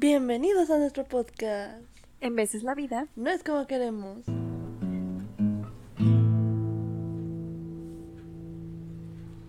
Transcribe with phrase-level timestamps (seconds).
[0.00, 1.82] Bienvenidos a nuestro podcast.
[2.20, 4.24] En veces la vida no es como queremos.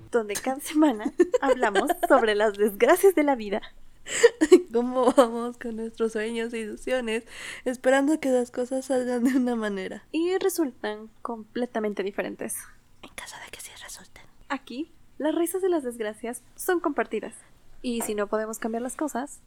[0.09, 3.61] Donde cada semana hablamos sobre las desgracias de la vida.
[4.73, 7.25] Cómo vamos con nuestros sueños e ilusiones,
[7.63, 10.03] esperando que las cosas salgan de una manera.
[10.11, 12.55] Y resultan completamente diferentes.
[13.03, 14.23] En caso de que sí resulten.
[14.47, 17.35] Aquí, las risas de las desgracias son compartidas.
[17.83, 19.41] Y si no podemos cambiar las cosas,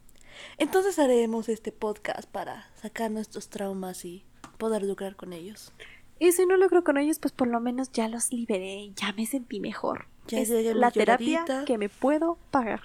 [0.57, 4.25] entonces haremos este podcast para sacar nuestros traumas y
[4.57, 5.71] poder lucrar con ellos.
[6.19, 9.25] Y si no logro con ellos, pues por lo menos ya los liberé, ya me
[9.25, 10.07] sentí mejor.
[10.27, 11.65] Ya es la terapia lloradita.
[11.65, 12.81] que me puedo pagar.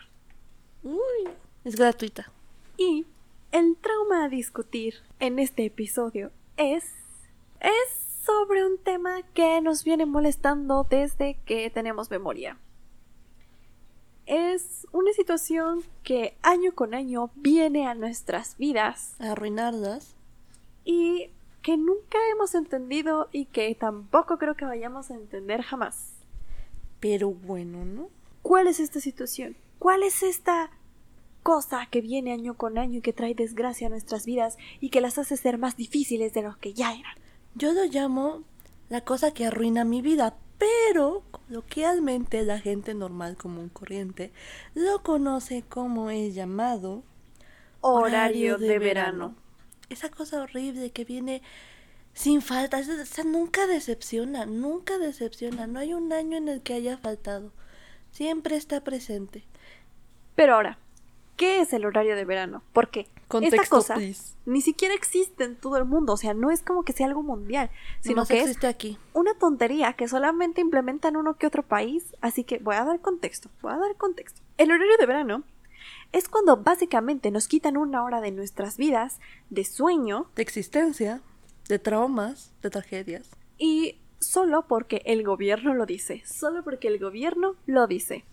[0.82, 1.28] Uy,
[1.64, 2.32] es gratuita.
[2.76, 3.06] Y
[3.52, 6.84] el trauma a discutir en este episodio es
[7.60, 12.58] es sobre un tema que nos viene molestando desde que tenemos memoria.
[14.28, 20.14] Es una situación que año con año viene a nuestras vidas A arruinarlas.
[20.84, 21.30] y
[21.62, 26.12] que nunca hemos entendido y que tampoco creo que vayamos a entender jamás.
[27.00, 28.10] Pero bueno, ¿no?
[28.42, 29.56] ¿Cuál es esta situación?
[29.78, 30.70] ¿Cuál es esta
[31.42, 35.00] cosa que viene año con año y que trae desgracia a nuestras vidas y que
[35.00, 37.16] las hace ser más difíciles de lo que ya eran?
[37.54, 38.42] Yo lo llamo
[38.90, 44.32] la cosa que arruina mi vida, pero coloquialmente la gente normal común corriente
[44.74, 47.04] lo conoce como el llamado
[47.80, 49.36] Horario de verano.
[49.88, 51.42] Esa cosa horrible que viene
[52.12, 56.74] sin falta, esa, esa nunca decepciona, nunca decepciona, no hay un año en el que
[56.74, 57.52] haya faltado,
[58.10, 59.44] siempre está presente.
[60.34, 60.78] Pero ahora,
[61.36, 62.62] ¿qué es el horario de verano?
[62.72, 64.34] Porque esta Contexto, cosa please.
[64.46, 67.22] ni siquiera existe en todo el mundo, o sea, no es como que sea algo
[67.22, 68.98] mundial, sino Nomás que es existe aquí.
[69.12, 73.50] una tontería que solamente implementan uno que otro país, así que voy a dar contexto,
[73.60, 74.40] voy a dar contexto.
[74.56, 75.44] El horario de verano
[76.12, 81.20] es cuando básicamente nos quitan una hora de nuestras vidas de sueño De existencia,
[81.68, 83.28] de traumas, de tragedias.
[83.58, 88.24] y solo porque el gobierno lo dice, solo porque el gobierno lo dice.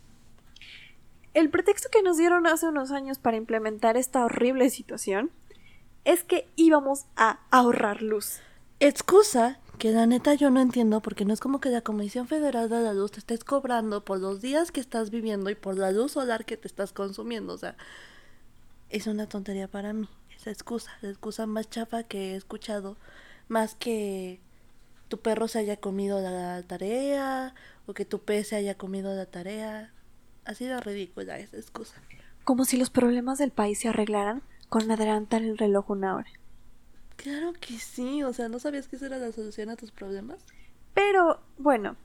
[1.35, 5.31] El pretexto que nos dieron hace unos años para implementar esta horrible situación
[6.06, 8.40] es que íbamos a ahorrar luz.
[8.79, 12.69] Excusa que la neta yo no entiendo porque no es como que la Comisión Federal
[12.69, 15.91] de la Luz te estés cobrando por los días que estás viviendo y por la
[15.91, 17.52] luz solar que te estás consumiendo.
[17.52, 17.75] O sea,
[18.90, 20.07] es una tontería para mí.
[20.38, 22.96] Esa excusa, la excusa más chafa que he escuchado.
[23.50, 24.40] Más que
[25.09, 27.56] tu perro se haya comido la tarea
[27.88, 29.91] o que tu pez se haya comido la tarea.
[30.45, 31.95] Ha sido ridícula esa excusa.
[32.44, 36.29] Como si los problemas del país se arreglaran con adelantar el reloj una hora.
[37.16, 40.38] Claro que sí, o sea, ¿no sabías que esa era la solución a tus problemas?
[40.94, 41.95] Pero, bueno,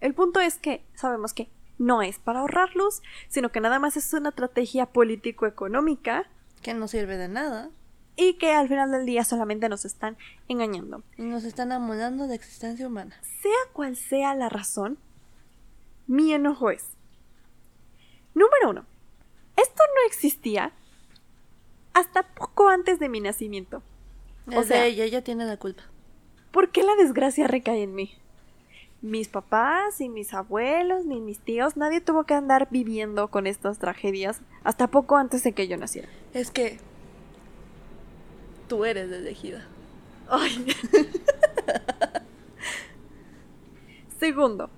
[0.00, 1.48] el punto es que sabemos que
[1.78, 6.24] no es para ahorrar luz, sino que nada más es una estrategia político-económica
[6.62, 7.70] Que no sirve de nada.
[8.16, 10.16] y que al final del día solamente nos están
[10.48, 11.02] engañando.
[11.18, 13.14] Y nos están amolando de existencia humana.
[13.42, 14.98] Sea cual sea la razón,
[16.06, 16.95] mi enojo es.
[18.36, 18.84] Número uno.
[19.56, 20.72] Esto no existía
[21.94, 23.82] hasta poco antes de mi nacimiento.
[24.54, 25.84] O sea, ella, ella tiene la culpa.
[26.50, 28.14] ¿Por qué la desgracia recae en mí?
[29.00, 33.78] Mis papás y mis abuelos ni mis tíos, nadie tuvo que andar viviendo con estas
[33.78, 36.08] tragedias hasta poco antes de que yo naciera.
[36.34, 36.78] Es que
[38.68, 39.66] tú eres elegida.
[40.28, 40.66] Ay.
[44.20, 44.68] Segundo,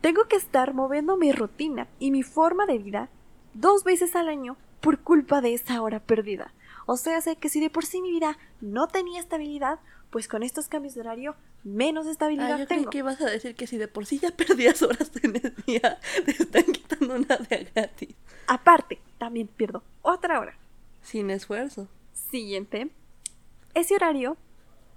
[0.00, 3.08] tengo que estar moviendo mi rutina y mi forma de vida
[3.54, 6.52] dos veces al año por culpa de esa hora perdida.
[6.86, 10.42] O sea, sé que si de por sí mi vida no tenía estabilidad, pues con
[10.42, 12.90] estos cambios de horario menos estabilidad Ah, yo creí tengo.
[12.90, 15.98] que ibas a decir que si de por sí ya perdías horas en el día,
[16.24, 18.14] te están quitando una de gratis.
[18.46, 20.56] Aparte, también pierdo otra hora.
[21.02, 21.88] Sin esfuerzo.
[22.12, 22.90] Siguiente.
[23.74, 24.36] Ese horario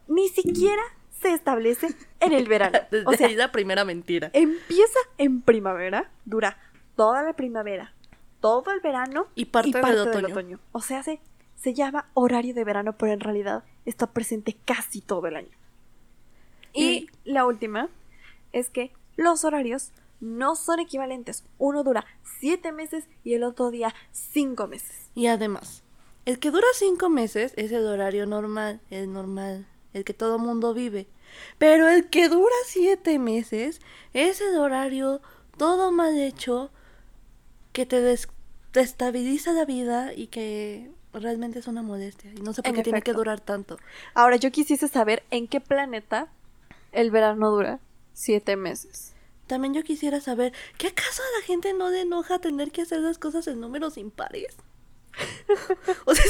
[0.08, 0.82] ni siquiera
[1.22, 1.88] se establece
[2.20, 2.80] en el verano.
[2.92, 4.30] Desde O sea, ahí la primera mentira.
[4.34, 6.58] empieza en primavera, dura
[6.96, 7.94] toda la primavera,
[8.40, 10.60] todo el verano Y parte del otoño.
[10.72, 11.20] O sea, se,
[11.56, 15.58] se llama horario de verano, pero en realidad está presente casi todo el año.
[16.74, 17.90] Y, Y- la última
[18.54, 21.44] es que los horarios no son equivalentes.
[21.58, 22.06] Uno dura
[22.40, 25.10] siete meses y el otro día cinco meses.
[25.16, 25.84] Y además,
[26.26, 30.74] el que dura cinco meses es el horario normal, el normal, el que todo mundo
[30.74, 31.08] vive.
[31.58, 33.80] Pero el que dura siete meses
[34.14, 35.22] es el horario
[35.58, 36.72] todo mal hecho
[37.74, 38.28] que te des-
[38.74, 42.32] destabiliza la vida y que realmente es una molestia.
[42.34, 43.78] Y no sé por En qué tiene que durar tanto.
[44.14, 46.28] Ahora, yo quisiese saber en qué planeta
[46.92, 47.80] el verano dura
[48.14, 49.14] siete meses.
[49.48, 53.00] También yo quisiera saber, ¿qué acaso a la gente no le enoja tener que hacer
[53.00, 54.56] las cosas en números impares?
[56.06, 56.24] O sea,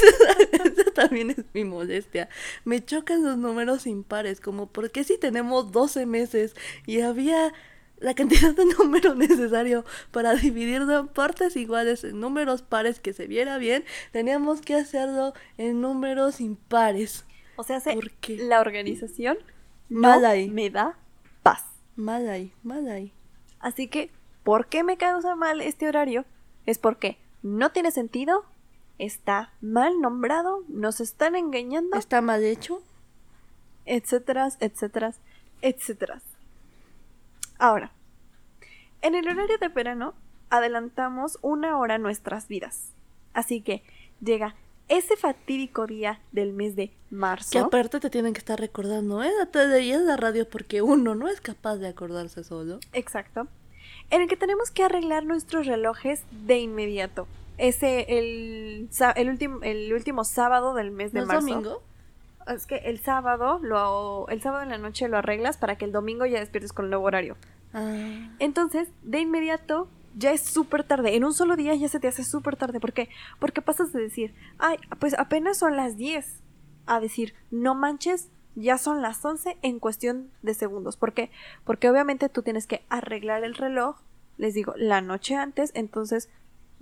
[0.52, 2.28] esa, también es mi molestia.
[2.64, 6.54] Me chocan los números impares, como ¿por qué si tenemos 12 meses
[6.86, 7.52] y había
[7.98, 13.26] la cantidad de número necesario para dividirlo en partes iguales en números pares que se
[13.28, 17.24] viera bien, teníamos que hacerlo en números impares.
[17.56, 17.96] O sea, se-
[18.38, 19.38] la organización
[19.88, 20.48] Mal no ahí.
[20.50, 20.98] me da
[21.42, 21.64] paz.
[21.96, 23.12] Mal ahí, mal ahí.
[23.60, 24.10] Así que,
[24.42, 26.24] ¿por qué me causa mal este horario?
[26.66, 28.44] Es porque no tiene sentido,
[28.98, 32.82] está mal nombrado, nos están engañando, ¿Está mal hecho?
[33.84, 35.14] etcétera, etcétera,
[35.60, 36.20] etcétera.
[37.58, 37.92] Ahora,
[39.00, 40.14] en el horario de verano
[40.50, 42.92] adelantamos una hora nuestras vidas.
[43.32, 43.82] Así que
[44.20, 44.54] llega
[44.88, 47.50] ese fatídico día del mes de marzo.
[47.50, 49.30] Que aparte te tienen que estar recordando, ¿eh?
[49.38, 52.78] La tele y es la radio porque uno no es capaz de acordarse solo.
[52.92, 53.48] Exacto.
[54.10, 57.26] En el que tenemos que arreglar nuestros relojes de inmediato.
[57.58, 61.46] Ese, el, el, último, el último sábado del mes de ¿No es marzo.
[61.48, 61.82] domingo?
[62.48, 65.92] Es que el sábado, lo, el sábado en la noche lo arreglas para que el
[65.92, 67.36] domingo ya despiertes con el nuevo horario.
[67.72, 71.14] Ah, Entonces, de inmediato, ya es súper tarde.
[71.14, 72.80] En un solo día ya se te hace súper tarde.
[72.80, 73.08] ¿Por qué?
[73.38, 76.40] Porque pasas de decir, ay, pues apenas son las 10,
[76.86, 80.96] a decir, no manches, ya son las 11 en cuestión de segundos.
[80.96, 81.30] ¿Por qué?
[81.64, 83.96] Porque obviamente tú tienes que arreglar el reloj,
[84.36, 86.28] les digo, la noche antes, entonces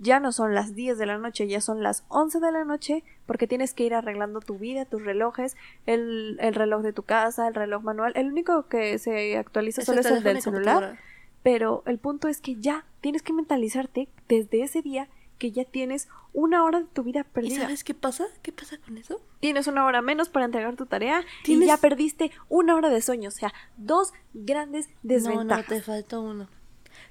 [0.01, 3.03] ya no son las 10 de la noche, ya son las 11 de la noche,
[3.25, 5.55] porque tienes que ir arreglando tu vida, tus relojes,
[5.85, 8.11] el, el reloj de tu casa, el reloj manual.
[8.15, 10.97] El único que se actualiza solo es el del y celular.
[11.43, 15.07] Pero el punto es que ya tienes que mentalizarte desde ese día
[15.37, 17.61] que ya tienes una hora de tu vida ¿Y perdida.
[17.63, 18.25] sabes qué pasa?
[18.43, 19.19] ¿Qué pasa con eso?
[19.39, 23.29] Tienes una hora menos para entregar tu tarea y ya perdiste una hora de sueño.
[23.29, 25.69] O sea, dos grandes No, desventajas.
[25.69, 26.47] no, te faltó uno.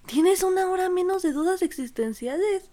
[0.06, 2.70] Tienes una hora menos de dudas existenciales.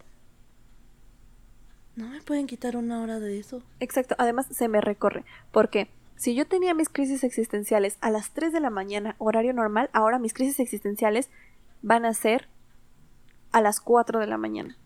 [1.97, 3.63] No me pueden quitar una hora de eso.
[3.79, 5.25] Exacto, además se me recorre.
[5.51, 9.89] Porque si yo tenía mis crisis existenciales a las 3 de la mañana, horario normal,
[9.93, 11.31] ahora mis crisis existenciales
[11.81, 12.47] van a ser
[13.51, 14.77] a las 4 de la mañana.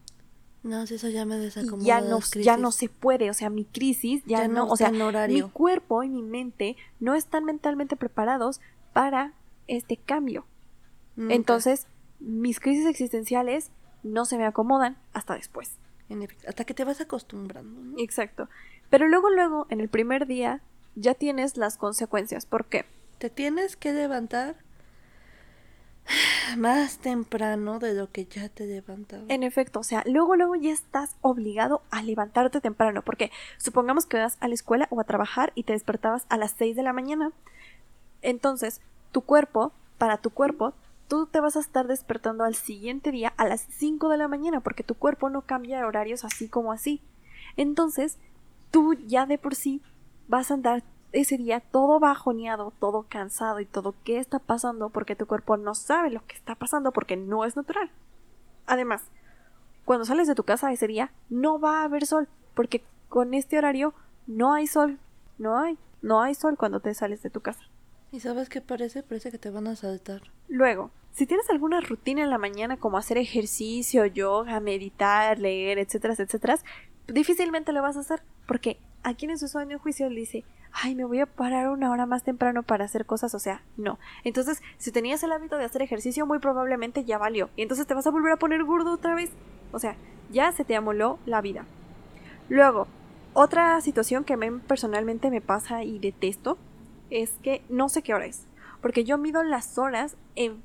[0.63, 1.85] No, si eso ya me y desacomoda.
[1.85, 4.77] ya no, ya no se puede, o sea, mi crisis ya, Ya no, no o
[4.77, 5.45] sea, está en horario.
[5.45, 8.61] mi cuerpo y mi mente no están mentalmente preparados
[8.93, 9.33] para
[9.67, 10.45] este cambio.
[11.17, 11.33] Nunca.
[11.33, 11.87] Entonces,
[12.21, 13.71] mis crisis existenciales
[14.01, 15.77] no se me acomodan hasta después.
[16.11, 17.81] En efecto, hasta que te vas acostumbrando.
[17.81, 17.95] ¿no?
[17.97, 18.49] Exacto.
[18.89, 20.61] Pero luego, luego, en el primer día,
[20.95, 22.45] ya tienes las consecuencias.
[22.45, 22.85] ¿Por qué?
[23.17, 24.57] Te tienes que levantar
[26.57, 29.23] más temprano de lo que ya te levantaba.
[29.29, 33.03] En efecto, o sea, luego, luego ya estás obligado a levantarte temprano.
[33.03, 36.51] Porque supongamos que vas a la escuela o a trabajar y te despertabas a las
[36.57, 37.31] 6 de la mañana.
[38.21, 38.81] Entonces,
[39.13, 40.73] tu cuerpo, para tu cuerpo,
[41.11, 44.61] tú te vas a estar despertando al siguiente día a las 5 de la mañana
[44.61, 47.01] porque tu cuerpo no cambia horarios así como así.
[47.57, 48.17] Entonces,
[48.71, 49.81] tú ya de por sí
[50.29, 55.17] vas a andar ese día todo bajoneado, todo cansado y todo qué está pasando porque
[55.17, 57.91] tu cuerpo no sabe lo que está pasando porque no es natural.
[58.65, 59.03] Además,
[59.83, 63.57] cuando sales de tu casa ese día no va a haber sol porque con este
[63.57, 63.93] horario
[64.27, 64.97] no hay sol,
[65.37, 67.65] no hay, no hay sol cuando te sales de tu casa.
[68.13, 69.03] ¿Y sabes qué parece?
[69.03, 70.21] Parece que te van a saltar.
[70.47, 76.13] Luego, si tienes alguna rutina en la mañana como hacer ejercicio, yoga, meditar, leer, etcétera,
[76.17, 76.57] etcétera,
[77.07, 81.05] difícilmente lo vas a hacer porque aquí en su sueño juicio le dice, ay, me
[81.05, 83.99] voy a parar una hora más temprano para hacer cosas, o sea, no.
[84.23, 87.49] Entonces, si tenías el hábito de hacer ejercicio, muy probablemente ya valió.
[87.55, 89.31] Y entonces te vas a volver a poner gordo otra vez.
[89.71, 89.95] O sea,
[90.31, 91.65] ya se te amoló la vida.
[92.49, 92.87] Luego,
[93.33, 96.57] otra situación que a mí personalmente me pasa y detesto
[97.09, 98.47] es que no sé qué hora es.
[98.81, 100.61] Porque yo mido las horas en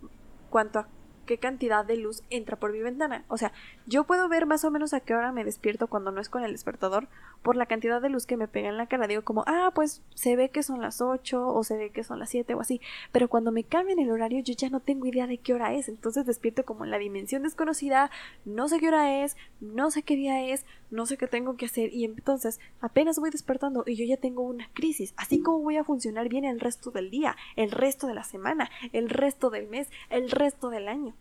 [0.57, 0.89] cuanto a
[1.27, 3.27] qué cantidad de luz entra por mi ventana.
[3.29, 3.53] O sea,
[3.87, 6.45] yo puedo ver más o menos a qué hora me despierto cuando no es con
[6.45, 7.09] el despertador
[7.43, 9.07] por la cantidad de luz que me pega en la cara.
[9.07, 12.21] Digo como, ah, pues se ve que son las 8 o se ve que son
[12.21, 12.81] las 7 o así.
[13.13, 15.91] Pero cuando me cambian el horario yo ya no tengo idea de qué hora es.
[15.91, 18.11] Entonces despierto como en la dimensión desconocida,
[18.47, 21.67] no sé qué hora es, no sé qué día es, no sé qué tengo que
[21.67, 21.93] hacer.
[21.93, 25.15] Y entonces apenas voy despertando y yo ya tengo una crisis.
[25.17, 28.71] Así como voy a funcionar bien el resto del día, el resto de la semana,
[28.93, 31.15] el resto del mes, el resto del año.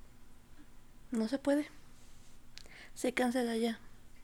[1.12, 1.68] No se puede.
[2.94, 3.80] Se cancela ya.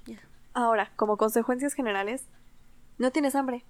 [0.06, 0.20] Ya.
[0.54, 2.26] Ahora, como consecuencias generales,
[2.98, 3.66] no tienes hambre.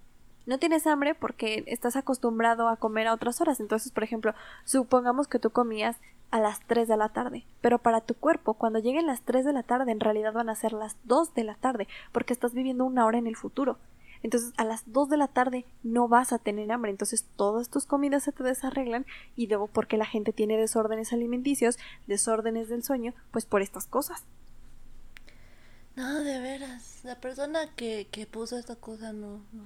[0.45, 3.59] No tienes hambre porque estás acostumbrado a comer a otras horas.
[3.59, 4.33] Entonces, por ejemplo,
[4.65, 5.97] supongamos que tú comías
[6.31, 7.45] a las 3 de la tarde.
[7.61, 10.55] Pero para tu cuerpo, cuando lleguen las 3 de la tarde, en realidad van a
[10.55, 13.77] ser las 2 de la tarde, porque estás viviendo una hora en el futuro.
[14.23, 16.91] Entonces, a las 2 de la tarde no vas a tener hambre.
[16.91, 21.77] Entonces, todas tus comidas se te desarreglan y luego porque la gente tiene desórdenes alimenticios,
[22.07, 24.23] desórdenes del sueño, pues por estas cosas.
[25.95, 27.01] No, de veras.
[27.03, 29.63] La persona que, que puso esta cosa no, no,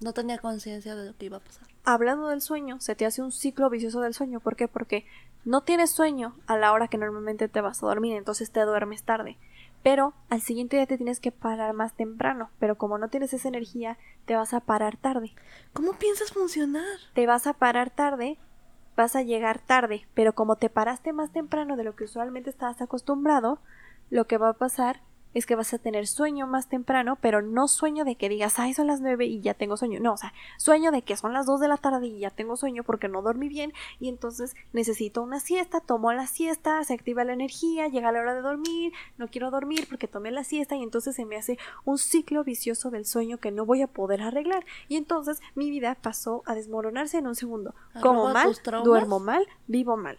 [0.00, 1.66] no tenía conciencia de lo que iba a pasar.
[1.84, 4.40] Hablando del sueño, se te hace un ciclo vicioso del sueño.
[4.40, 4.68] ¿Por qué?
[4.68, 5.06] Porque
[5.48, 9.02] no tienes sueño a la hora que normalmente te vas a dormir, entonces te duermes
[9.02, 9.38] tarde.
[9.82, 12.50] Pero al siguiente día te tienes que parar más temprano.
[12.58, 15.32] Pero como no tienes esa energía, te vas a parar tarde.
[15.72, 16.84] ¿Cómo piensas funcionar?
[17.14, 18.36] Te vas a parar tarde,
[18.94, 20.06] vas a llegar tarde.
[20.12, 23.58] Pero como te paraste más temprano de lo que usualmente estabas acostumbrado,
[24.10, 25.00] lo que va a pasar
[25.34, 28.74] es que vas a tener sueño más temprano, pero no sueño de que digas, ay,
[28.74, 30.00] son las nueve y ya tengo sueño.
[30.00, 32.56] No, o sea, sueño de que son las dos de la tarde y ya tengo
[32.56, 37.24] sueño porque no dormí bien y entonces necesito una siesta, tomo la siesta, se activa
[37.24, 40.82] la energía, llega la hora de dormir, no quiero dormir porque tomé la siesta y
[40.82, 44.64] entonces se me hace un ciclo vicioso del sueño que no voy a poder arreglar.
[44.88, 47.74] Y entonces mi vida pasó a desmoronarse en un segundo.
[48.00, 50.18] Como mal, duermo mal, vivo mal.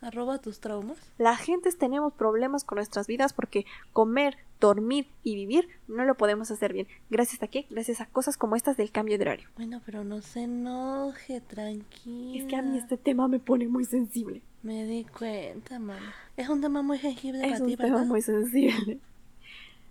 [0.00, 0.98] Arroba tus traumas.
[1.18, 6.50] La gente tenemos problemas con nuestras vidas porque comer, dormir y vivir no lo podemos
[6.50, 6.86] hacer bien.
[7.10, 7.66] ¿Gracias a qué?
[7.70, 9.48] Gracias a cosas como estas del cambio de horario.
[9.56, 12.38] Bueno, pero no se enoje, tranquila.
[12.38, 14.42] Es que a mí este tema me pone muy sensible.
[14.62, 16.14] Me di cuenta, mamá.
[16.36, 17.86] Es un tema muy sensible es para ti, ti, ¿verdad?
[17.86, 19.00] Es un tema muy sensible.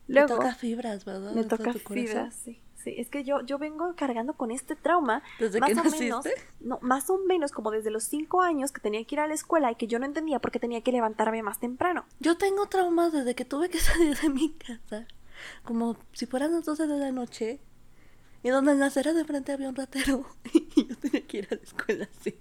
[0.07, 1.33] Luego, me toca fibras, ¿verdad?
[1.33, 2.61] Me toca fibras, sí.
[2.75, 5.21] Sí, es que yo, yo vengo cargando con este trauma.
[5.39, 6.03] ¿Desde más que o naciste?
[6.05, 6.25] menos.
[6.61, 9.33] No, más o menos como desde los cinco años que tenía que ir a la
[9.33, 12.05] escuela y que yo no entendía por qué tenía que levantarme más temprano.
[12.19, 15.05] Yo tengo traumas desde que tuve que salir de mi casa.
[15.63, 17.59] Como si fueran las 12 de la noche.
[18.43, 20.25] Y donde en la acera de frente había un ratero.
[20.53, 22.37] Y yo tenía que ir a la escuela así.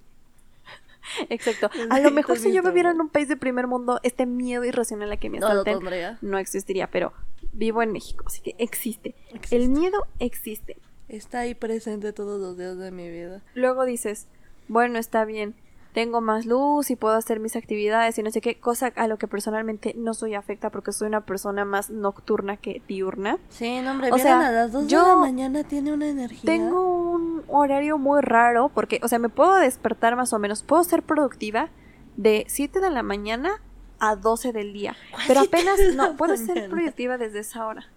[1.28, 1.70] Exacto.
[1.90, 5.10] A lo mejor si yo viviera en un país de primer mundo, este miedo irracional
[5.12, 5.80] a que me No asalten
[6.20, 7.12] no existiría, pero
[7.56, 9.14] vivo en México, así que existe.
[9.32, 9.56] Existe.
[9.56, 10.78] El miedo existe.
[11.08, 13.42] Está ahí presente todos los días de mi vida.
[13.54, 14.26] Luego dices,
[14.68, 15.54] bueno, está bien,
[15.96, 19.16] tengo más luz y puedo hacer mis actividades y no sé qué, cosa a lo
[19.16, 23.38] que personalmente no soy afecta porque soy una persona más nocturna que diurna.
[23.48, 26.42] Sí, no, hombre, O sea, a las 2 yo de la mañana tiene una energía.
[26.44, 30.84] Tengo un horario muy raro porque, o sea, me puedo despertar más o menos, puedo
[30.84, 31.70] ser productiva
[32.16, 33.62] de 7 de la mañana
[33.98, 37.88] a 12 del día, ¿Cuál pero apenas, no, puedo ser productiva desde esa hora.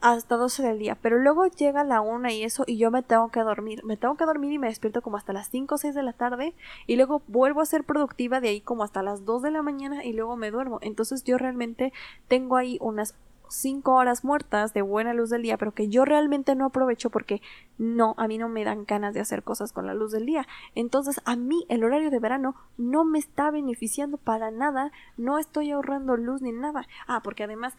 [0.00, 3.30] Hasta 12 del día, pero luego llega la una y eso y yo me tengo
[3.30, 3.84] que dormir.
[3.84, 6.12] Me tengo que dormir y me despierto como hasta las 5 o 6 de la
[6.12, 6.54] tarde
[6.88, 10.04] y luego vuelvo a ser productiva de ahí como hasta las 2 de la mañana
[10.04, 10.80] y luego me duermo.
[10.82, 11.92] Entonces yo realmente
[12.26, 13.14] tengo ahí unas
[13.52, 17.42] 5 horas muertas de buena luz del día, pero que yo realmente no aprovecho porque
[17.78, 20.46] no, a mí no me dan ganas de hacer cosas con la luz del día.
[20.74, 25.70] Entonces a mí el horario de verano no me está beneficiando para nada, no estoy
[25.70, 26.86] ahorrando luz ni nada.
[27.06, 27.74] Ah, porque además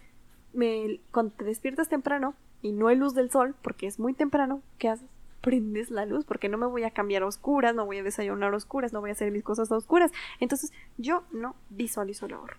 [0.53, 4.61] me, cuando te despiertas temprano y no hay luz del sol, porque es muy temprano,
[4.77, 5.09] ¿qué haces?
[5.41, 8.53] Prendes la luz, porque no me voy a cambiar a oscuras, no voy a desayunar
[8.53, 10.11] a oscuras, no voy a hacer mis cosas a oscuras.
[10.39, 12.55] Entonces, yo no visualizo el ahorro.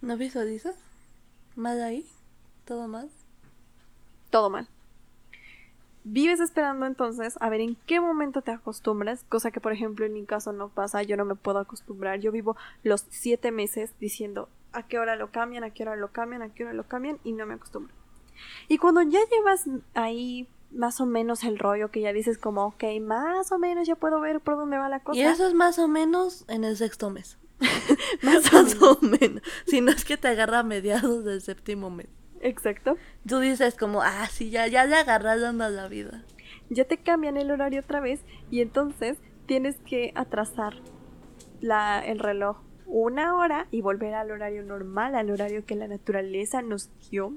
[0.00, 0.91] ¿No visualizas?
[1.56, 2.06] ¿Mal ahí?
[2.64, 3.10] ¿Todo mal?
[4.30, 4.68] Todo mal.
[6.04, 10.14] Vives esperando entonces a ver en qué momento te acostumbras, cosa que por ejemplo en
[10.14, 14.48] mi caso no pasa, yo no me puedo acostumbrar, yo vivo los siete meses diciendo
[14.72, 17.18] a qué hora lo cambian, a qué hora lo cambian, a qué hora lo cambian
[17.22, 17.94] y no me acostumbro.
[18.66, 22.84] Y cuando ya llevas ahí más o menos el rollo que ya dices como, ok,
[23.00, 25.20] más o menos ya puedo ver por dónde va la cosa.
[25.20, 27.38] Y eso es más o menos en el sexto mes.
[28.22, 28.52] más
[28.82, 29.42] o menos.
[29.66, 32.08] Si no es que te agarra a mediados del séptimo mes.
[32.40, 32.96] Exacto.
[33.26, 36.24] Tú dices como, ah, sí, ya, ya le agarras dando a la vida.
[36.70, 40.74] ya te cambian el horario otra vez y entonces tienes que atrasar
[41.60, 46.60] la, el reloj una hora y volver al horario normal, al horario que la naturaleza
[46.60, 47.32] nos dio.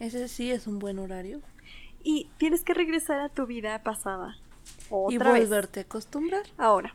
[0.00, 1.40] Ese sí es un buen horario.
[2.02, 4.36] Y tienes que regresar a tu vida pasada.
[5.10, 5.48] y Otra vez.
[5.48, 6.44] volverte a acostumbrar.
[6.56, 6.94] Ahora,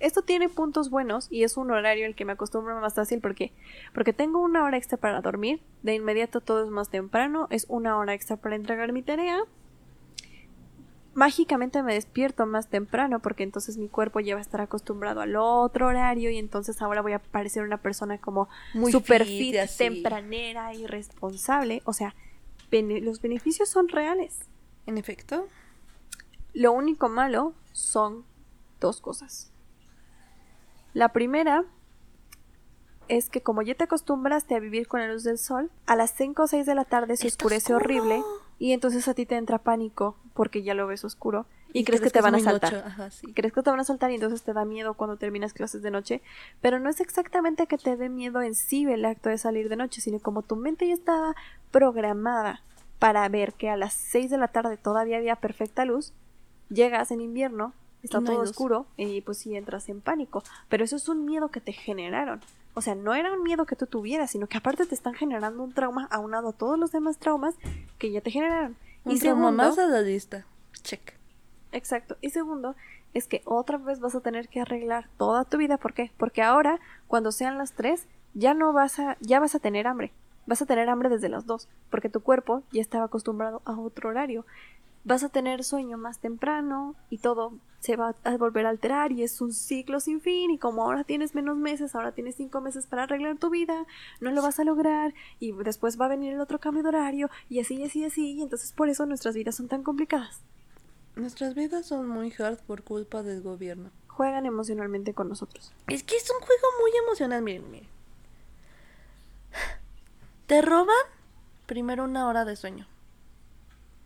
[0.00, 3.52] esto tiene puntos buenos y es un horario al que me acostumbro más fácil porque
[3.94, 7.96] porque tengo una hora extra para dormir, de inmediato todo es más temprano, es una
[7.96, 9.40] hora extra para entregar mi tarea.
[11.12, 15.34] Mágicamente me despierto más temprano porque entonces mi cuerpo ya va a estar acostumbrado al
[15.36, 19.76] otro horario y entonces ahora voy a parecer una persona como Muy super fit fit,
[19.76, 21.82] tempranera y responsable.
[21.84, 22.14] O sea,
[22.70, 24.38] bene- los beneficios son reales.
[24.86, 25.48] En efecto.
[26.54, 28.24] Lo único malo son
[28.78, 29.50] dos cosas.
[30.94, 31.64] La primera
[33.08, 36.12] es que como ya te acostumbraste a vivir con la luz del sol, a las
[36.14, 37.76] 5 o 6 de la tarde se oscurece oscuro.
[38.02, 38.22] horrible
[38.58, 42.00] y entonces a ti te entra pánico porque ya lo ves oscuro y, Y crees,
[42.00, 42.74] crees que te que van a saltar.
[42.86, 43.26] ajá, sí.
[43.28, 45.82] Y crees que te van a saltar y entonces te da miedo cuando terminas clases
[45.82, 46.22] de noche,
[46.60, 49.76] pero no es exactamente que te dé miedo en sí el acto de salir de
[49.76, 51.34] noche, sino como tu mente ya estaba
[51.70, 52.62] programada
[52.98, 56.12] para ver que a las 6 de la tarde todavía había perfecta luz,
[56.68, 60.96] llegas en invierno, está no todo oscuro y pues sí entras en pánico, pero eso
[60.96, 62.40] es un miedo que te generaron.
[62.74, 65.62] O sea, no era un miedo que tú tuvieras, sino que aparte te están generando
[65.62, 67.54] un trauma aunado a todos los demás traumas
[67.98, 68.76] que ya te generaron.
[69.04, 69.74] Un y trauma segundo, más.
[70.82, 71.14] Check.
[71.72, 72.16] Exacto.
[72.20, 72.76] Y segundo,
[73.12, 75.78] es que otra vez vas a tener que arreglar toda tu vida.
[75.78, 76.12] ¿Por qué?
[76.16, 76.78] Porque ahora,
[77.08, 80.12] cuando sean las tres, ya no vas a, ya vas a tener hambre.
[80.46, 84.08] Vas a tener hambre desde las dos, porque tu cuerpo ya estaba acostumbrado a otro
[84.08, 84.46] horario.
[85.04, 89.22] Vas a tener sueño más temprano y todo se va a volver a alterar y
[89.22, 92.86] es un ciclo sin fin y como ahora tienes menos meses, ahora tienes cinco meses
[92.86, 93.86] para arreglar tu vida,
[94.20, 97.30] no lo vas a lograr y después va a venir el otro cambio de horario
[97.48, 100.42] y así, así, así y entonces por eso nuestras vidas son tan complicadas.
[101.16, 103.90] Nuestras vidas son muy hard por culpa del gobierno.
[104.06, 105.72] Juegan emocionalmente con nosotros.
[105.88, 107.88] Es que es un juego muy emocional, miren, miren.
[110.46, 110.96] Te roban
[111.66, 112.86] primero una hora de sueño.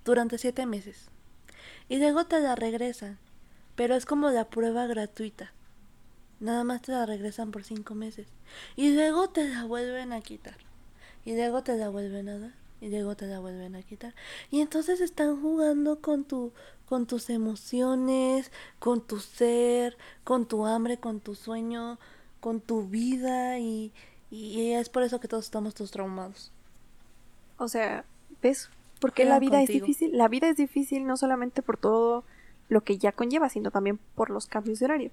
[0.04, 1.08] Durante siete meses.
[1.88, 3.18] Y luego te la regresan.
[3.74, 5.52] Pero es como la prueba gratuita.
[6.40, 8.28] Nada más te la regresan por cinco meses.
[8.76, 10.56] Y luego te la vuelven a quitar.
[11.24, 12.52] Y luego te la vuelven a dar.
[12.80, 14.14] Y luego te la vuelven a quitar.
[14.50, 16.52] Y entonces están jugando con tu,
[16.86, 21.98] con tus emociones, con tu ser, con tu hambre, con tu sueño,
[22.40, 23.58] con tu vida.
[23.58, 23.92] Y,
[24.30, 26.52] y es por eso que todos estamos todos traumados.
[27.56, 28.04] O sea,
[28.42, 28.68] ¿ves?
[29.00, 30.16] Porque Juegan la vida es difícil.
[30.16, 32.24] La vida es difícil no solamente por todo
[32.68, 35.10] lo que ya conlleva, sino también por los cambios de horario.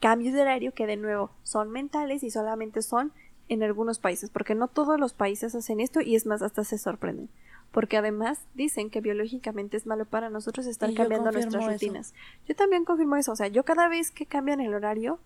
[0.00, 3.12] Cambios de horario que de nuevo son mentales y solamente son
[3.48, 6.78] en algunos países, porque no todos los países hacen esto y es más, hasta se
[6.78, 7.28] sorprenden.
[7.70, 11.72] Porque además dicen que biológicamente es malo para nosotros estar Y cambiando nuestras eso.
[11.72, 12.14] rutinas.
[12.46, 13.32] Yo también confirmo eso.
[13.32, 15.18] O sea, yo cada vez que cambian el horario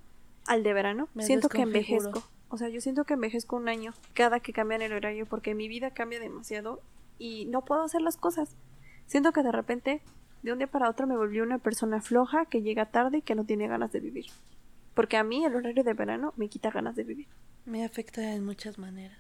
[0.47, 2.23] al de verano, Me siento que envejezco.
[2.49, 5.67] O sea, yo siento que envejezco un año cada que cambian el horario porque mi
[5.67, 6.81] vida cambia demasiado
[7.19, 8.55] y no puedo hacer las cosas.
[9.07, 10.03] Siento que de repente,
[10.47, 13.35] de un día para otro, me volví una persona floja que llega tarde y que
[13.35, 14.27] no tiene ganas de vivir.
[14.95, 17.29] Porque a mí el horario de verano me quita ganas de vivir.
[17.65, 19.19] Me afecta en muchas maneras.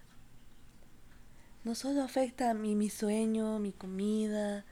[1.65, 4.65] No solo afecta a mi, mi sueño, mi comida,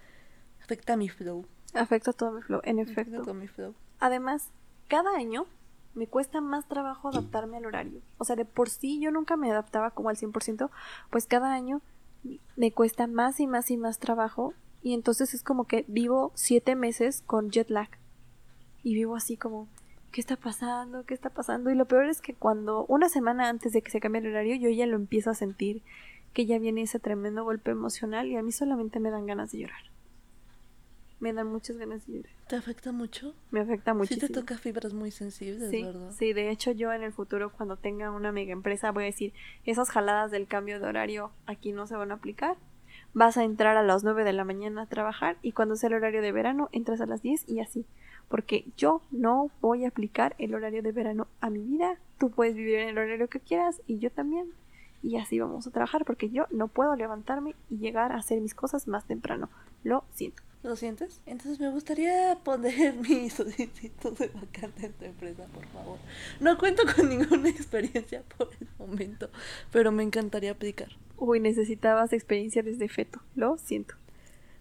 [0.63, 1.45] afecta a mi flow.
[1.75, 3.23] Afecta todo mi flow, en Afecta efecto.
[3.23, 3.75] todo mi flow.
[3.99, 4.51] Además,
[4.87, 5.47] cada año
[5.95, 8.01] me cuesta más trabajo adaptarme al horario.
[8.19, 10.71] O sea, de por sí yo nunca me adaptaba como al 100%,
[11.11, 11.83] pues cada año
[12.57, 14.55] me cuesta más y más y más trabajo.
[14.85, 17.89] Y entonces es como que vivo siete meses con jet lag.
[18.85, 19.67] Y vivo así como,
[20.13, 21.05] ¿qué está pasando?
[21.07, 21.71] ¿Qué está pasando?
[21.71, 24.55] Y lo peor es que cuando, una semana antes de que se cambie el horario,
[24.57, 25.83] yo ya lo empiezo a sentir,
[26.35, 29.61] que ya viene ese tremendo golpe emocional y a mí solamente me dan ganas de
[29.61, 29.91] llorar.
[31.19, 32.33] Me dan muchas ganas de llorar.
[32.49, 33.35] ¿Te afecta mucho?
[33.51, 34.27] Me afecta Sí muchísimo.
[34.29, 36.11] te toca fibras muy sensibles, Sí, ¿verdad?
[36.13, 39.33] sí, de hecho yo en el futuro cuando tenga una mega empresa voy a decir,
[39.65, 42.59] esas jaladas del cambio de horario aquí no se van a aplicar.
[43.15, 45.95] Vas a entrar a las 9 de la mañana a trabajar y cuando sea el
[45.95, 47.87] horario de verano entras a las 10 y así.
[48.29, 51.97] Porque yo no voy a aplicar el horario de verano a mi vida.
[52.19, 54.51] Tú puedes vivir en el horario que quieras y yo también.
[55.01, 58.55] Y así vamos a trabajar porque yo no puedo levantarme y llegar a hacer mis
[58.55, 59.49] cosas más temprano.
[59.85, 60.43] Lo siento.
[60.65, 61.21] ¿Lo sientes?
[61.27, 65.99] Entonces me gustaría poner mi solicitud de vacante en tu empresa, por favor.
[66.41, 69.29] No cuento con ninguna experiencia por el momento,
[69.71, 70.89] pero me encantaría aplicar.
[71.19, 73.21] Uy, necesitabas experiencia desde feto.
[73.37, 73.95] Lo siento.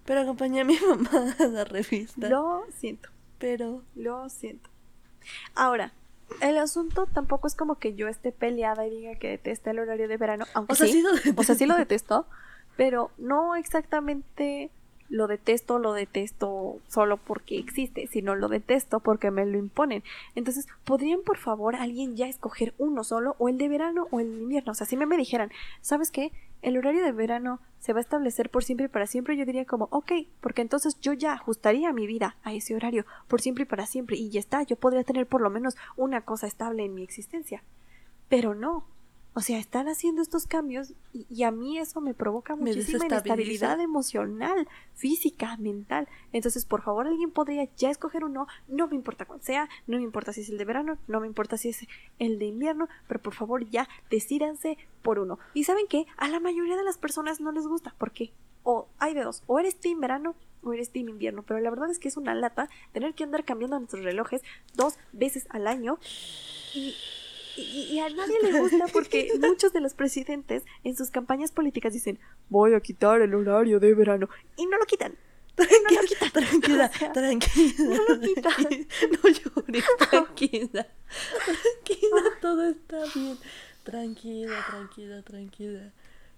[0.04, 2.28] Pero acompañé a mi mamá a la revista.
[2.28, 3.10] Lo siento.
[3.40, 4.70] Pero Lo siento.
[5.56, 5.94] Ahora,
[6.42, 10.10] el asunto tampoco es como que yo esté peleada y diga que detesta el horario
[10.10, 12.28] de verano, aunque O sea, sí, sí lo o sea, sí lo detesto,
[12.76, 14.70] pero no exactamente
[15.14, 20.04] lo detesto, lo detesto solo porque existe, sino lo detesto porque me lo imponen.
[20.34, 24.32] Entonces, ¿podrían por favor alguien ya escoger uno solo, o el de verano o el
[24.32, 24.72] de invierno?
[24.72, 26.32] O sea, si me, me dijeran, ¿sabes qué?
[26.64, 29.66] El horario de verano se va a establecer por siempre y para siempre, yo diría
[29.66, 33.68] como, ok, porque entonces yo ya ajustaría mi vida a ese horario por siempre y
[33.68, 36.96] para siempre, y ya está, yo podría tener por lo menos una cosa estable en
[36.96, 37.62] mi existencia.
[38.30, 38.84] Pero no.
[39.36, 43.80] O sea, están haciendo estos cambios y, y a mí eso me provoca muchísima inestabilidad
[43.80, 46.08] emocional, física, mental.
[46.32, 50.04] Entonces, por favor, alguien podría ya escoger uno, no me importa cuál sea, no me
[50.04, 51.88] importa si es el de verano, no me importa si es
[52.20, 55.40] el de invierno, pero por favor ya decídanse por uno.
[55.54, 59.14] Y saben qué, a la mayoría de las personas no les gusta, porque o hay
[59.14, 62.08] de dos, o eres team verano o eres team invierno, pero la verdad es que
[62.08, 64.42] es una lata tener que andar cambiando nuestros relojes
[64.76, 66.00] dos veces al año.
[66.74, 66.96] Y
[67.56, 67.62] y,
[67.94, 72.20] y a nadie le gusta porque muchos de los presidentes en sus campañas políticas dicen
[72.50, 75.16] voy a quitar el horario de verano y no lo quitan.
[75.56, 76.32] tranquila, lo quitan.
[76.32, 78.54] tranquila, O sea, tranquila, no lo quitan.
[78.54, 78.88] tranquila.
[79.12, 80.88] No llores, tranquila,
[81.46, 83.38] tranquila, todo está bien.
[83.84, 85.92] Tranquila, tranquila, tranquila,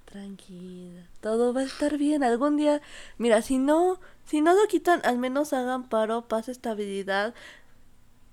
[0.05, 1.09] tranquila.
[1.21, 2.23] Todo va a estar bien.
[2.23, 2.81] Algún día,
[3.17, 7.33] mira, si no, si no lo quitan, al menos hagan paro, paz, estabilidad.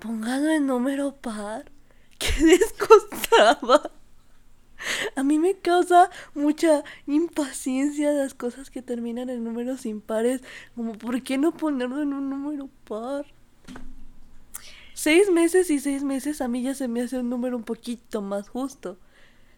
[0.01, 1.72] Pónganlo en número par.
[2.23, 3.91] ¿Qué les costaba?
[5.15, 10.43] A mí me causa mucha impaciencia las cosas que terminan en números impares.
[10.75, 13.27] Como, ¿por qué no ponerlo en un número par?
[14.95, 18.23] Seis meses y seis meses a mí ya se me hace un número un poquito
[18.23, 18.99] más justo.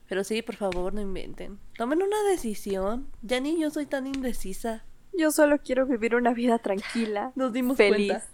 [0.08, 1.58] Pero sí, por favor, no inventen.
[1.78, 3.08] Tomen una decisión.
[3.22, 4.84] Ya ni yo soy tan indecisa.
[5.16, 7.32] Yo solo quiero vivir una vida tranquila.
[7.34, 8.08] Nos dimos feliz.
[8.12, 8.26] cuenta.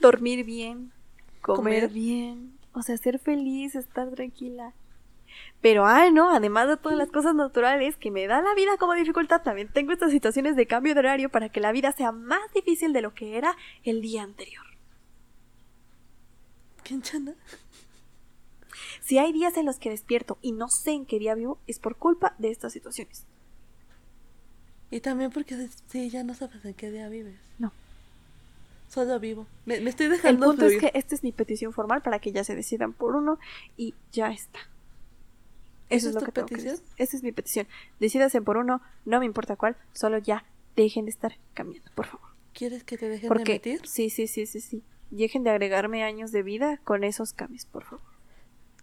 [0.00, 0.92] Dormir bien.
[1.40, 1.88] Comer, Comer.
[1.88, 2.57] bien.
[2.78, 4.72] O sea, ser feliz, estar tranquila.
[5.60, 8.94] Pero, ay, no, además de todas las cosas naturales que me da la vida como
[8.94, 12.52] dificultad, también tengo estas situaciones de cambio de horario para que la vida sea más
[12.54, 14.64] difícil de lo que era el día anterior.
[16.84, 17.34] ¿Quién chana?
[19.00, 21.78] Si hay días en los que despierto y no sé en qué día vivo, es
[21.78, 23.26] por culpa de estas situaciones.
[24.90, 27.38] Y también porque sí, ya no sabes en qué día vives.
[27.58, 27.72] No.
[28.88, 29.46] Solo vivo.
[29.66, 30.80] Me, me estoy El dejando punto es fluir.
[30.92, 33.38] que esta es mi petición formal para que ya se decidan por uno
[33.76, 34.60] y ya está.
[35.90, 36.80] Eso ¿Esa es es lo tu que tengo que decir.
[36.96, 37.66] Esa es mi petición.
[38.00, 40.44] Decídase por uno, no me importa cuál, solo ya
[40.76, 42.28] dejen de estar cambiando, por favor.
[42.52, 43.80] ¿Quieres que te dejen de Porque emitir?
[43.84, 44.82] sí, sí, sí, sí, sí.
[45.10, 48.04] Dejen de agregarme años de vida con esos cambios, por favor.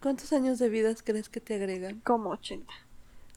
[0.01, 2.01] ¿Cuántos años de vida crees que te agregan?
[2.01, 2.71] Como 80.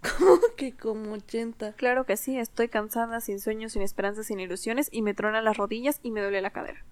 [0.01, 1.73] Como que como 80.
[1.75, 5.57] Claro que sí, estoy cansada, sin sueños, sin esperanzas, sin ilusiones y me tronan las
[5.57, 6.85] rodillas y me duele la cadera.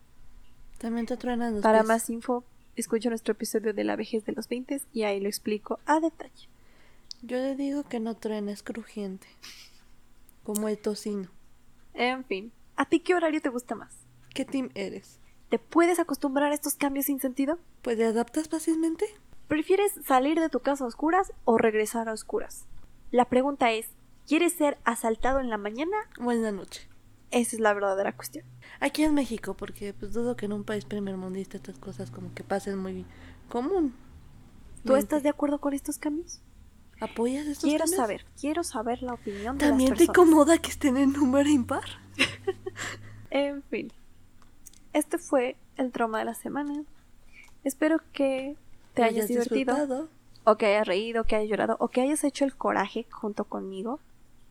[0.79, 1.89] También te truenan los Para pies.
[1.89, 2.45] más info,
[2.77, 6.49] escucha nuestro episodio de la vejez de los 20 y ahí lo explico a detalle.
[7.23, 9.27] Yo le digo que no truena, es crujiente.
[10.45, 11.31] Como el tocino.
[11.95, 13.97] En fin, ¿a ti qué horario te gusta más?
[14.35, 15.19] ¿Qué team eres?
[15.49, 17.59] ¿Te puedes acostumbrar a estos cambios sin sentido?
[17.83, 19.07] ¿Pues te adaptas fácilmente?
[19.49, 22.67] ¿Prefieres salir de tu casa a oscuras o regresar a oscuras?
[23.11, 23.87] La pregunta es,
[24.27, 25.97] ¿quieres ser asaltado en la mañana?
[26.21, 26.89] ¿O en la noche?
[27.31, 28.45] Esa es la verdadera cuestión.
[28.81, 32.45] Aquí en México, porque pues dudo que en un país primermundista estas cosas como que
[32.45, 33.05] pasen muy
[33.49, 33.95] común.
[34.85, 36.41] ¿Tú estás de acuerdo con estos cambios?
[37.01, 37.97] ¿Apoyas estos Quiero cambios?
[38.01, 40.29] saber, quiero saber la opinión de ¿También las te personas.
[40.29, 41.85] incomoda que estén en número impar?
[43.31, 43.93] En fin,
[44.93, 46.85] este fue el trauma de la semana.
[47.65, 48.57] Espero que
[48.95, 50.09] te hayas divertido, disfrutado.
[50.47, 54.01] O que hayas reído, que hayas llorado, o que hayas hecho el coraje junto conmigo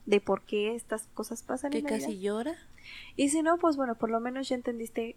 [0.04, 2.20] de por qué estas cosas pasan Que en la casi vida.
[2.22, 2.54] llora.
[3.16, 5.16] Y si no, pues bueno, por lo menos ya entendiste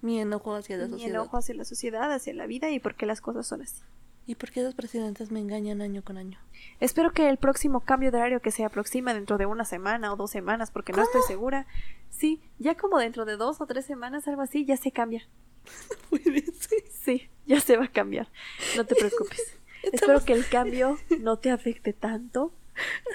[0.00, 1.14] Mi enojo hacia la mi sociedad.
[1.16, 3.82] enojo hacia la sociedad, hacia la vida y por qué las cosas son así.
[4.26, 6.38] ¿Y por qué los presidentes me engañan año con año?
[6.78, 10.16] Espero que el próximo cambio de horario que se aproxima dentro de una semana o
[10.16, 11.66] dos semanas, porque no estoy segura.
[12.10, 15.26] Sí, ya como dentro de dos o tres semanas, algo así, ya se cambia.
[16.10, 16.82] Puede ser.
[16.92, 18.28] Sí, ya se va a cambiar.
[18.76, 19.56] No te preocupes.
[19.82, 22.52] Espero que el cambio no te afecte tanto.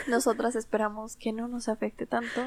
[0.08, 2.42] Nosotras esperamos que no nos afecte tanto.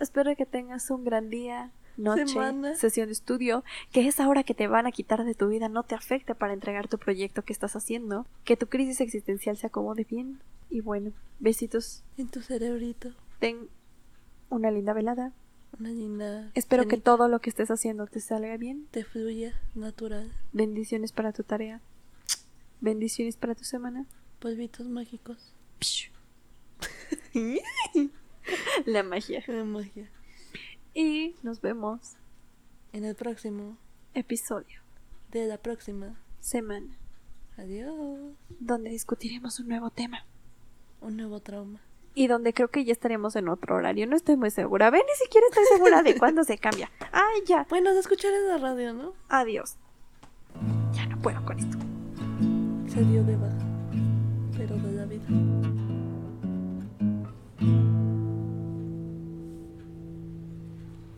[0.00, 2.74] Espero que tengas un gran día, noche, Semana.
[2.74, 5.82] sesión de estudio, que esa hora que te van a quitar de tu vida no
[5.82, 10.04] te afecte para entregar tu proyecto que estás haciendo, que tu crisis existencial se acomode
[10.04, 10.40] bien.
[10.70, 12.02] Y bueno, besitos.
[12.18, 13.12] En tu cerebrito.
[13.38, 13.68] Ten
[14.50, 15.32] una linda velada.
[15.78, 16.50] Una linda.
[16.54, 18.86] Espero que todo lo que estés haciendo te salga bien.
[18.90, 20.30] Te fluya natural.
[20.52, 21.80] Bendiciones para tu tarea.
[22.88, 24.04] Bendiciones para tu semana.
[24.40, 25.54] Polvitos mágicos.
[28.84, 29.42] La magia.
[29.46, 30.10] La magia.
[30.92, 32.16] Y nos vemos
[32.92, 33.78] En el próximo.
[34.12, 34.82] episodio,
[35.30, 36.20] De la próxima.
[36.40, 36.94] semana,
[37.56, 38.34] Adiós.
[38.60, 40.26] donde discutiremos un nuevo tema.
[41.00, 41.80] Un nuevo trauma.
[42.14, 44.06] Y donde creo que ya estaremos en otro horario.
[44.06, 44.90] No estoy muy segura.
[44.90, 46.90] Ve, ni siquiera estoy segura de cuándo se cambia.
[47.12, 47.66] Ay, ya.
[47.70, 49.14] Bueno, de escuchar en la radio, ¿no?
[49.30, 49.76] Adiós.
[50.92, 51.78] Ya no puedo con esto.
[52.94, 53.56] Se dio de baja.
[54.56, 55.83] Pero de la vida.